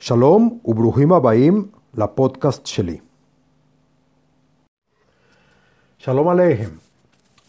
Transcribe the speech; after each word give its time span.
שלום 0.00 0.58
וברוכים 0.64 1.12
הבאים 1.12 1.68
לפודקאסט 1.94 2.66
שלי. 2.66 2.98
שלום 5.98 6.28
עליהם. 6.28 6.70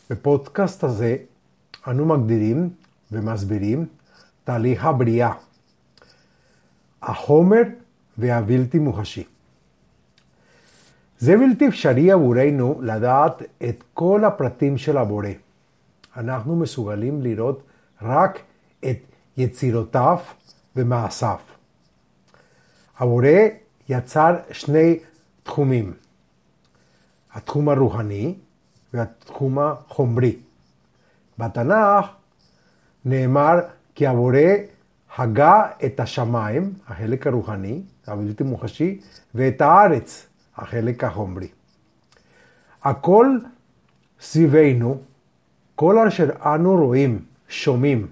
בפודקאסט 0.09 0.83
הזה 0.83 1.17
אנו 1.87 2.05
מגדירים 2.05 2.69
ומסבירים 3.11 3.85
תהליך 4.43 4.85
הבריאה, 4.85 5.33
החומר 7.01 7.61
והבלתי 8.17 8.79
מוחשי. 8.79 9.23
זה 11.19 11.37
בלתי 11.37 11.67
אפשרי 11.67 12.11
עבורנו 12.11 12.79
לדעת 12.81 13.41
את 13.69 13.83
כל 13.93 14.25
הפרטים 14.25 14.77
של 14.77 14.97
הבורא. 14.97 15.29
אנחנו 16.17 16.55
מסוגלים 16.55 17.21
לראות 17.21 17.63
רק 18.01 18.39
את 18.79 18.97
יצירותיו 19.37 20.17
ומעשיו. 20.75 21.50
הבורא 22.97 23.27
יצר 23.89 24.35
שני 24.51 24.99
תחומים, 25.43 25.93
התחום 27.33 27.69
הרוחני 27.69 28.35
והתחום 28.93 29.59
החומרי. 29.59 30.35
בתנ"ך 31.37 32.05
נאמר 33.05 33.59
כי 33.95 34.07
הבורא 34.07 34.37
הגה 35.17 35.63
את 35.85 35.99
השמיים, 35.99 36.73
החלק 36.87 37.27
הרוחני, 37.27 37.81
הבלתי 38.07 38.43
מוחשי, 38.43 38.99
ואת 39.35 39.61
הארץ, 39.61 40.27
החלק 40.55 41.03
החומרי. 41.03 41.47
הכל 42.83 43.37
סביבנו, 44.19 45.01
כל 45.75 46.07
אשר 46.07 46.29
אנו 46.55 46.75
רואים, 46.75 47.25
שומעים, 47.47 48.07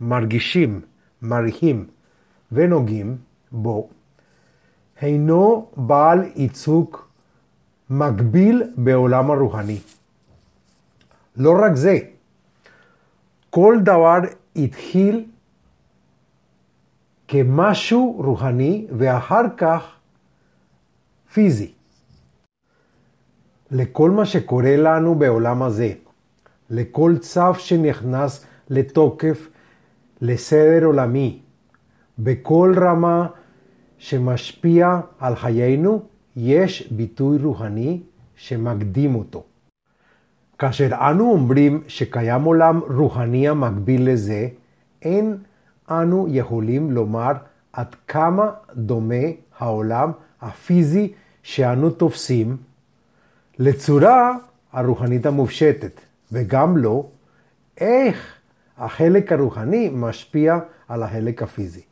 מרגישים, 0.00 0.80
מריחים 1.22 1.86
ונוגעים 2.52 3.16
בו, 3.52 3.88
אינו 5.02 5.70
בעל 5.76 6.24
ייצוג 6.36 6.96
מקביל 7.90 8.62
בעולם 8.76 9.30
הרוחני. 9.30 9.78
לא 11.36 11.58
רק 11.62 11.74
זה, 11.74 11.98
כל 13.50 13.78
דבר 13.84 14.18
התחיל 14.56 15.24
כמשהו 17.28 18.22
רוחני 18.24 18.86
ואחר 18.98 19.42
כך 19.56 19.82
פיזי. 21.32 21.72
לכל 23.70 24.10
מה 24.10 24.26
שקורה 24.26 24.76
לנו 24.76 25.14
בעולם 25.14 25.62
הזה, 25.62 25.92
לכל 26.70 27.14
צו 27.20 27.54
שנכנס 27.54 28.44
לתוקף 28.70 29.48
לסדר 30.20 30.84
עולמי, 30.84 31.40
בכל 32.18 32.74
רמה 32.76 33.26
שמשפיע 33.98 35.00
על 35.18 35.36
חיינו, 35.36 36.02
יש 36.36 36.92
ביטוי 36.92 37.38
רוחני 37.38 38.00
שמקדים 38.36 39.14
אותו. 39.14 39.44
כאשר 40.58 41.10
אנו 41.10 41.32
אומרים 41.32 41.82
שקיים 41.88 42.42
עולם 42.42 42.80
רוחני 42.96 43.48
המקביל 43.48 44.10
לזה, 44.10 44.48
אין 45.02 45.36
אנו 45.90 46.26
יכולים 46.30 46.90
לומר 46.90 47.32
עד 47.72 47.94
כמה 48.08 48.50
דומה 48.76 49.24
העולם 49.58 50.12
הפיזי 50.40 51.12
שאנו 51.42 51.90
תופסים 51.90 52.56
לצורה 53.58 54.36
הרוחנית 54.72 55.26
המופשטת, 55.26 56.00
וגם 56.32 56.76
לא 56.76 57.06
איך 57.78 58.34
החלק 58.78 59.32
הרוחני 59.32 59.90
משפיע 59.92 60.58
על 60.88 61.02
החלק 61.02 61.42
הפיזי. 61.42 61.82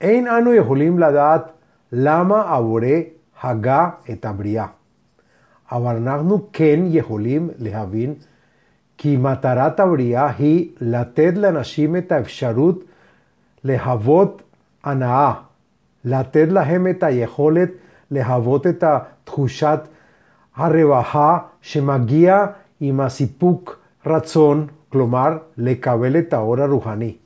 אין 0.00 0.28
אנו 0.28 0.54
יכולים 0.54 0.98
לדעת 0.98 1.52
למה 1.92 2.40
הבורא 2.40 2.86
הגה 3.42 3.90
את 4.10 4.24
הבריאה, 4.24 4.66
אבל 5.72 5.96
אנחנו 5.96 6.46
כן 6.52 6.80
יכולים 6.84 7.50
להבין 7.58 8.14
כי 8.98 9.16
מטרת 9.16 9.80
הבריאה 9.80 10.30
היא 10.38 10.68
לתת 10.80 11.32
לאנשים 11.36 11.96
את 11.96 12.12
האפשרות 12.12 12.84
להוות 13.64 14.42
הנאה, 14.84 15.32
לתת 16.04 16.48
להם 16.50 16.86
את 16.86 17.02
היכולת 17.02 17.68
להוות 18.10 18.66
את 18.66 18.84
תחושת 19.24 19.80
הרווחה 20.56 21.38
שמגיע 21.60 22.46
עם 22.80 23.00
הסיפוק 23.00 23.80
רצון, 24.06 24.66
כלומר 24.88 25.38
לקבל 25.56 26.18
את 26.18 26.32
האור 26.32 26.60
הרוחני. 26.60 27.16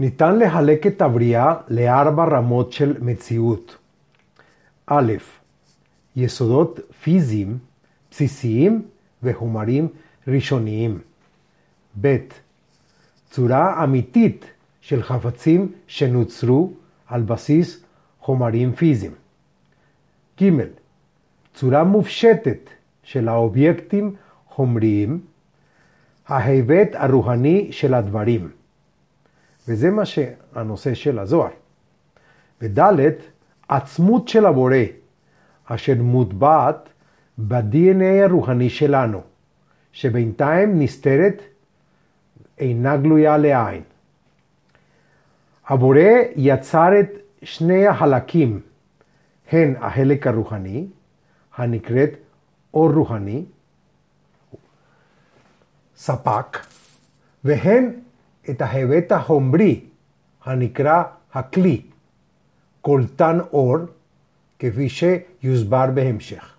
ניתן 0.00 0.38
לחלק 0.38 0.86
את 0.86 1.02
הבריאה 1.02 1.54
לארבע 1.68 2.24
רמות 2.24 2.72
של 2.72 2.96
מציאות. 3.00 3.76
א', 4.86 5.12
יסודות 6.16 6.80
פיזיים, 7.02 7.58
בסיסיים 8.10 8.82
וחומרים 9.22 9.88
ראשוניים. 10.28 10.98
ב. 12.00 12.16
צורה 13.30 13.84
אמיתית 13.84 14.44
של 14.80 15.02
חפצים 15.02 15.72
שנוצרו 15.86 16.72
על 17.06 17.22
בסיס 17.22 17.84
חומרים 18.20 18.72
פיזיים. 18.72 19.14
ג. 20.42 20.50
צורה 21.54 21.84
מופשטת 21.84 22.70
של 23.02 23.28
האובייקטים 23.28 24.14
חומריים, 24.48 25.20
ההיבט 26.28 26.88
הרוחני 26.92 27.68
של 27.72 27.94
הדברים. 27.94 28.59
וזה 29.70 29.90
מה 29.90 30.04
שהנושא 30.04 30.94
של 30.94 31.18
הזוהר. 31.18 31.50
וד' 32.62 32.80
עצמות 33.68 34.28
של 34.28 34.46
הבורא, 34.46 34.76
אשר 35.64 35.94
מוטבעת 36.02 36.88
ב-DNA 37.38 38.24
הרוחני 38.24 38.70
שלנו, 38.70 39.20
שבינתיים 39.92 40.82
נסתרת, 40.82 41.42
אינה 42.58 42.96
גלויה 42.96 43.36
לעין. 43.36 43.82
הבורא 45.68 46.00
יצר 46.36 47.00
את 47.00 47.10
שני 47.42 47.86
החלקים, 47.86 48.60
הן 49.52 49.74
החלק 49.80 50.26
הרוחני, 50.26 50.86
הנקראת 51.56 52.10
אור 52.74 52.92
רוחני, 52.92 53.44
ספק, 55.96 56.58
והן 57.44 57.94
את 58.50 58.62
ההיבט 58.62 59.12
החומרי, 59.12 59.80
הנקרא 60.44 61.02
הכלי, 61.32 61.82
קולטן 62.80 63.38
אור, 63.52 63.76
כפי 64.58 64.88
שיוסבר 64.88 65.86
בהמשך. 65.94 66.54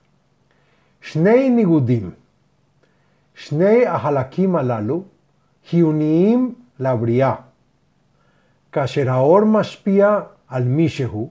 שני 1.01 1.49
ניגודים, 1.49 2.11
שני 3.35 3.85
החלקים 3.85 4.55
הללו 4.55 5.03
חיוניים 5.69 6.55
לבריאה. 6.79 7.35
כאשר 8.71 9.09
האור 9.09 9.43
משפיע 9.43 10.19
על 10.47 10.63
מישהו, 10.63 11.29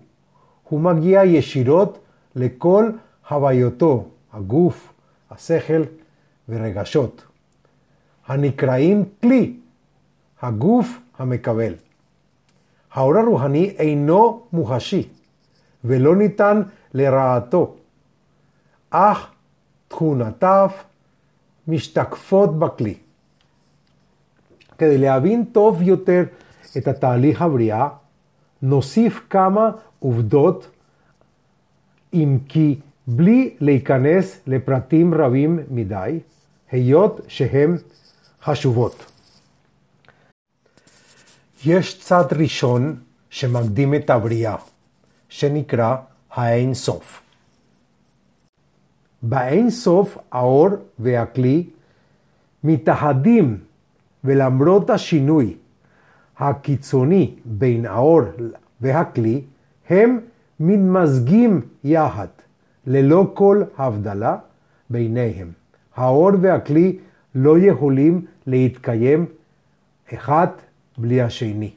הוא 0.69 0.81
מגיע 0.81 1.25
ישירות 1.25 1.99
לכל 2.37 2.91
הוויותו, 3.29 4.09
הגוף, 4.33 4.93
השכל 5.31 5.83
ורגשות, 6.49 7.25
הנקראים 8.27 9.05
כלי, 9.23 9.60
הגוף 10.43 10.99
המקבל. 11.19 11.75
האור 12.93 13.19
הרוחני 13.19 13.75
אינו 13.79 14.43
מוחשי 14.53 15.09
ולא 15.85 16.17
ניתן 16.17 16.63
לרעתו, 16.95 17.77
אך 18.91 19.31
תכונותיו 19.89 20.71
משתקפות 21.69 22.59
בכלי. 22.59 22.95
כדי 24.79 24.99
להבין 24.99 25.45
טוב 25.45 25.83
יותר 25.83 26.25
את 26.77 26.89
התהליך 26.89 27.43
הבריאה, 27.43 27.89
נוסיף 28.63 29.21
כמה 29.31 29.71
עובדות, 29.99 30.69
אם 32.15 32.39
כי 32.49 32.79
בלי 33.07 33.55
להיכנס 33.61 34.41
לפרטים 34.47 35.15
רבים 35.15 35.59
מדי, 35.71 36.21
היות 36.71 37.21
שהן 37.29 37.77
חשובות. 38.43 39.11
יש 41.65 42.01
צד 42.01 42.25
ראשון 42.33 42.97
שמקדים 43.31 43.95
את 43.95 44.11
הבריאה, 44.11 44.57
שנקרא. 45.29 45.97
באין 49.23 49.71
סוף 49.71 50.19
האור 50.33 50.69
והכלי 50.99 51.67
מתאחדים 52.65 53.59
ולמרות 54.25 54.91
השינוי 54.91 55.57
הקיצוני 56.39 57.35
בין 57.45 57.87
האור 57.87 58.21
והכלי, 58.81 59.43
הם 59.89 60.21
מתמזגים 60.61 61.61
יחד, 61.85 62.27
ללא 62.87 63.31
כל 63.35 63.63
הבדלה 63.79 64.37
ביניהם. 64.91 65.51
האור 65.97 66.31
והכלי 66.41 66.99
לא 67.35 67.59
יכולים 67.59 68.27
להתקיים 68.47 69.27
אחד 70.15 70.47
בלי 71.01 71.21
השני. 71.21 71.71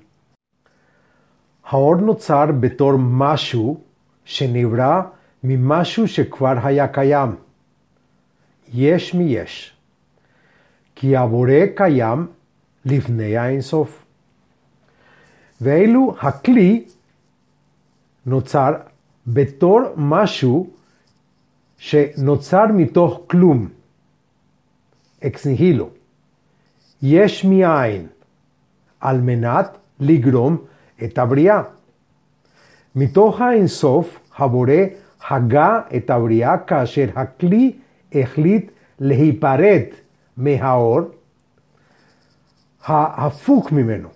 האור 1.66 1.96
נוצר 1.96 2.46
בתור 2.60 2.94
משהו 2.98 3.82
שנברא 4.26 5.02
ממשהו 5.44 6.08
שכבר 6.08 6.54
היה 6.64 6.88
קיים. 6.88 7.36
יש 8.74 9.14
מי 9.14 9.24
יש. 9.24 9.74
כי 10.96 11.16
הבורא 11.16 11.66
קיים 11.76 12.28
לפני 12.86 13.38
האינסוף. 13.38 14.06
ואילו 15.62 16.16
הכלי 16.22 16.86
נוצר 18.26 18.72
בתור 19.28 19.80
משהו 19.98 20.70
שנוצר 21.78 22.66
מתוך 22.74 23.22
כלום, 23.28 23.70
אקס 25.26 25.48
יש 27.02 27.46
מאין, 27.46 28.08
על 29.04 29.22
מנת 29.22 29.78
לגרום 30.00 30.58
את 31.04 31.18
הבריאה. 31.18 31.62
מתוך 32.96 33.42
האינסוף 33.42 34.20
הבורא 34.38 34.82
הגה 35.30 35.82
את 35.96 36.10
הבריאה 36.10 36.58
כאשר 36.58 37.06
הכלי 37.16 37.72
החליט 38.14 38.72
להיפרד 39.00 39.82
מהאור 40.38 41.00
ההפוך 42.86 43.72
ממנו. 43.72 44.10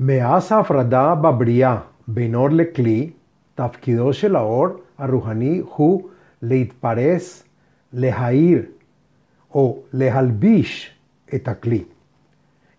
מאז 0.00 0.52
ההפרדה 0.52 1.14
בבריאה 1.14 1.78
בין 2.08 2.34
אור 2.34 2.48
לכלי, 2.50 3.10
תפקידו 3.54 4.12
של 4.12 4.36
האור 4.36 4.66
הרוחני 4.98 5.62
הוא 5.76 6.08
להתפרס, 6.42 7.44
להאיר 7.92 8.62
או 9.54 9.78
להלביש 9.92 10.90
את 11.34 11.48
הכלי. 11.48 11.84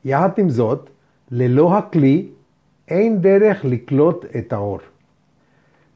יחד 0.05 0.29
עם 0.37 0.49
זאת, 0.49 0.89
ללא 1.31 1.77
הכלי 1.77 2.27
אין 2.87 3.21
דרך 3.21 3.65
לקלוט 3.65 4.25
את 4.37 4.53
האור. 4.53 4.79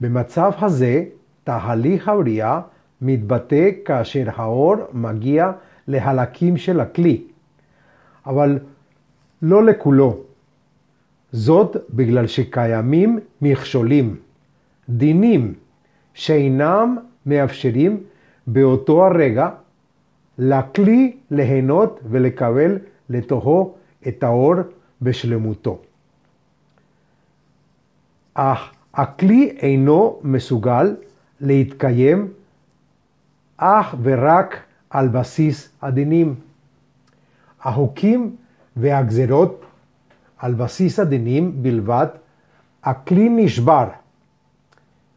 במצב 0.02 0.52
הזה, 0.62 1.04
תהליך 1.44 2.08
הבריאה 2.08 2.62
מתבטא 3.02 3.70
כאשר 3.86 4.24
האור 4.36 4.76
מגיע 4.94 5.52
להלקים 5.88 6.58
של 6.58 6.80
הכלי, 6.80 7.24
אבל 8.26 8.60
לא 9.42 9.64
לכולו. 9.64 10.18
זאת 11.32 11.78
בגלל 11.90 12.28
שקיימים 12.28 13.20
מכשולים, 13.42 14.16
דינים, 14.90 15.54
שאינם 16.14 16.98
מאפשרים 17.26 18.04
באותו 18.48 19.06
הרגע 19.06 19.50
לכלי 20.38 21.18
ליהנות 21.32 22.00
ולקבל 22.10 22.78
לתוכו 23.10 23.76
את 24.08 24.24
האור 24.24 24.54
בשלמותו. 25.02 25.80
אך 28.34 28.72
הכלי 28.94 29.58
אינו 29.60 30.20
מסוגל 30.24 30.96
להתקיים 31.40 32.34
אך 33.58 33.96
ורק 34.04 34.64
על 34.90 35.08
בסיס 35.08 35.70
הדינים. 35.82 36.36
החוקים 37.62 38.36
והגזרות 38.76 39.66
על 40.38 40.54
בסיס 40.54 41.00
הדינים 41.00 41.64
בלבד, 41.64 42.08
הכלי 42.84 43.30
נשבר 43.30 43.88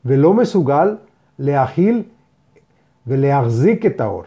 ולא 0.04 0.34
מסוגל 0.34 0.96
להכיל 1.38 2.02
ולהחזיק 3.06 3.86
את 3.86 4.00
האור. 4.00 4.24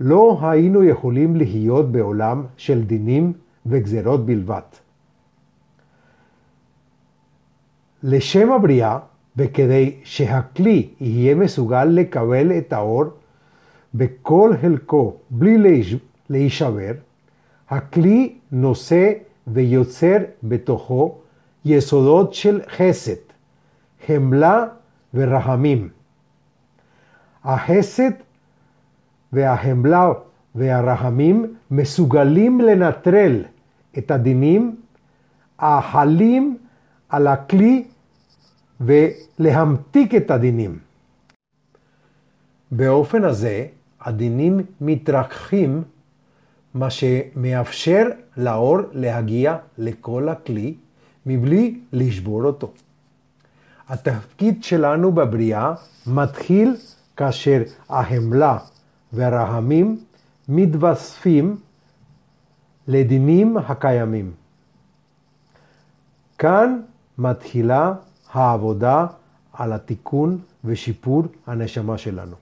לא 0.00 0.38
היינו 0.42 0.84
יכולים 0.84 1.36
להיות 1.36 1.92
בעולם 1.92 2.44
של 2.56 2.84
דינים 2.84 3.32
וגזרות 3.66 4.26
בלבד. 4.26 4.60
לשם 8.02 8.52
הבריאה, 8.52 8.98
וכדי 9.36 9.96
שהכלי 10.04 10.88
יהיה 11.00 11.34
מסוגל 11.34 11.84
לקבל 11.84 12.58
את 12.58 12.72
האור 12.72 13.04
בכל 13.94 14.52
חלקו 14.60 15.16
בלי 15.30 15.82
להישבר, 16.30 16.92
הכלי 17.68 18.34
נושא 18.52 19.12
ויוצר 19.46 20.16
בתוכו 20.42 21.18
יסודות 21.64 22.34
של 22.34 22.60
חסד, 22.68 23.20
חמלה 24.06 24.66
ורחמים. 25.14 25.88
החסד 27.44 28.10
והחמלה 29.32 30.08
והרחמים 30.54 31.54
מסוגלים 31.70 32.60
לנטרל 32.60 33.44
את 33.98 34.10
הדינים 34.10 34.76
החלים 35.58 36.58
על 37.08 37.26
הכלי 37.26 37.84
ולהמתיק 38.80 40.14
את 40.14 40.30
הדינים. 40.30 40.78
באופן 42.70 43.24
הזה 43.24 43.66
הדינים 44.00 44.60
מתרככים, 44.80 45.82
מה 46.74 46.90
שמאפשר 46.90 48.02
לאור 48.36 48.78
להגיע 48.92 49.56
לכל 49.78 50.28
הכלי 50.28 50.74
מבלי 51.26 51.80
לשבור 51.92 52.44
אותו. 52.44 52.72
התפקיד 53.88 54.64
שלנו 54.64 55.12
בבריאה 55.12 55.74
מתחיל 56.06 56.76
כאשר 57.16 57.62
החמלה 57.88 58.58
והרחמים 59.12 59.98
מתווספים 60.48 61.56
לדינים 62.88 63.56
הקיימים. 63.56 64.32
כאן 66.38 66.80
מתחילה 67.18 67.94
העבודה 68.32 69.06
על 69.52 69.72
התיקון 69.72 70.38
ושיפור 70.64 71.22
הנשמה 71.46 71.98
שלנו. 71.98 72.36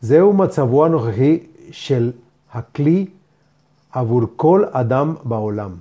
זהו 0.00 0.32
מצבו 0.32 0.84
הנוכחי 0.84 1.38
של 1.70 2.12
הכלי 2.52 3.06
עבור 3.92 4.22
כל 4.36 4.64
אדם 4.72 5.14
בעולם. 5.24 5.74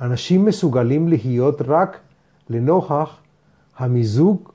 אנשים 0.00 0.44
מסוגלים 0.44 1.08
להיות 1.08 1.62
רק 1.62 2.00
לנוכח 2.50 3.16
המיזוג 3.78 4.48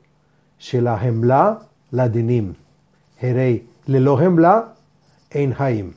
של 0.60 0.88
החמלה 0.88 1.54
לדינים. 1.94 2.54
הרי 3.22 3.60
ללא 3.88 4.18
חמלה 4.20 4.62
אין 5.32 5.54
חיים. 5.54 5.92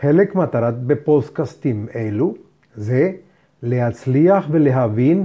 חלק 0.00 0.34
מטרת 0.34 0.82
בפודקאסטים 0.82 1.86
אלו 1.94 2.34
זה 2.74 3.12
להצליח 3.62 4.46
ולהבין 4.50 5.24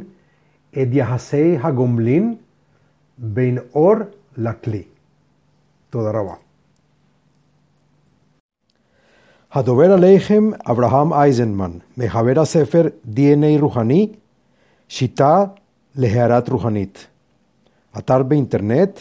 את 0.71 0.87
יחסי 0.91 1.57
הגומלין 1.63 2.35
בין 3.17 3.57
אור 3.75 3.95
לכלי. 4.37 4.83
תודה 5.89 6.09
רבה. 6.09 6.33
הדובר 9.51 9.91
עליכם 9.91 10.49
אברהם 10.71 11.13
אייזנמן, 11.13 11.71
מחבר 11.97 12.39
הספר 12.41 12.83
DNA 13.15 13.61
רוחני, 13.61 14.11
שיטה 14.87 15.45
להערת 15.95 16.49
רוחנית. 16.49 17.07
אתר 17.97 18.23
באינטרנט 18.23 18.99